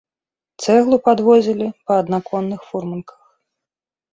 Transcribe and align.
Цэглу 0.63 0.97
падвозілі 1.09 1.67
па 1.91 1.99
аднаконных 2.05 2.59
фурманках. 2.71 3.21